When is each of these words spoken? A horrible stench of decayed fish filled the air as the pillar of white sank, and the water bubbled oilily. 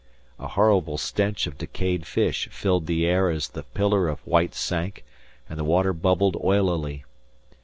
A 0.39 0.47
horrible 0.47 0.97
stench 0.97 1.45
of 1.45 1.59
decayed 1.59 2.07
fish 2.07 2.49
filled 2.49 2.87
the 2.87 3.05
air 3.05 3.29
as 3.29 3.49
the 3.49 3.61
pillar 3.61 4.07
of 4.07 4.25
white 4.25 4.55
sank, 4.55 5.05
and 5.47 5.59
the 5.59 5.63
water 5.63 5.93
bubbled 5.93 6.35
oilily. 6.43 7.05